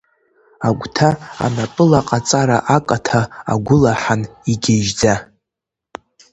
Агәҭа 0.67 1.09
анапылаҟаҵара 1.45 2.57
акаҭа 2.75 3.21
агәылаҳан 3.53 4.21
игьежьӡа. 4.51 5.15